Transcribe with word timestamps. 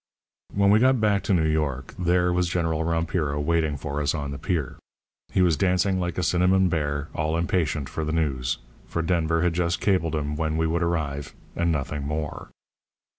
"When 0.55 0.71
we 0.71 0.79
got 0.79 0.99
back 0.99 1.21
to 1.25 1.33
New 1.35 1.45
York 1.45 1.93
there 1.99 2.33
was 2.33 2.49
General 2.49 2.83
Rompiro 2.83 3.39
waiting 3.39 3.77
for 3.77 4.01
us 4.01 4.15
on 4.15 4.31
the 4.31 4.39
pier. 4.39 4.79
He 5.31 5.43
was 5.43 5.55
dancing 5.57 5.99
like 5.99 6.17
a 6.17 6.23
cinnamon 6.23 6.69
bear, 6.69 7.09
all 7.13 7.37
impatient 7.37 7.87
for 7.87 8.03
the 8.03 8.11
news, 8.11 8.57
for 8.87 9.03
Denver 9.03 9.43
had 9.43 9.53
just 9.53 9.79
cabled 9.79 10.15
him 10.15 10.35
when 10.35 10.57
we 10.57 10.65
would 10.65 10.81
arrive 10.81 11.35
and 11.55 11.71
nothing 11.71 12.01
more. 12.01 12.49